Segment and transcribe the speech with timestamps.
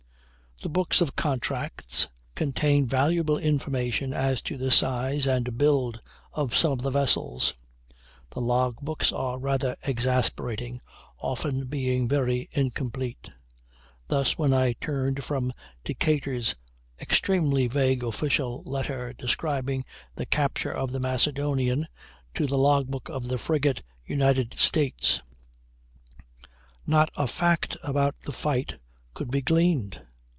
[0.63, 5.99] The books of contracts contain valuable information as to the size and build
[6.33, 7.55] of some of the vessels.
[8.29, 10.79] The log books are rather exasperating,
[11.17, 13.31] often being very incomplete.
[14.07, 15.51] Thus when I turned from
[15.83, 16.55] Decatur's
[16.99, 19.83] extremely vague official letter describing
[20.13, 21.87] the capture of the Macedonian
[22.35, 25.23] to the log book of the Frigate United States,
[26.85, 28.75] not a fact about the fight
[29.15, 30.05] could be gleaned.